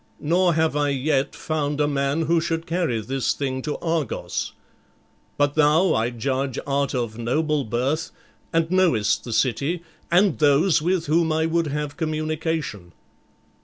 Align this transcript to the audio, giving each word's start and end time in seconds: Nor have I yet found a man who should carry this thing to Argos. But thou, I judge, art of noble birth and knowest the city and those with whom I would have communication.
Nor 0.19 0.55
have 0.55 0.75
I 0.75 0.89
yet 0.89 1.35
found 1.35 1.79
a 1.79 1.87
man 1.87 2.23
who 2.23 2.41
should 2.41 2.65
carry 2.65 2.99
this 3.01 3.33
thing 3.33 3.61
to 3.61 3.77
Argos. 3.83 4.51
But 5.37 5.53
thou, 5.53 5.93
I 5.93 6.09
judge, 6.09 6.57
art 6.65 6.95
of 6.95 7.19
noble 7.19 7.63
birth 7.63 8.09
and 8.51 8.71
knowest 8.71 9.23
the 9.25 9.31
city 9.31 9.83
and 10.09 10.39
those 10.39 10.81
with 10.81 11.05
whom 11.05 11.31
I 11.31 11.45
would 11.45 11.67
have 11.67 11.97
communication. 11.97 12.93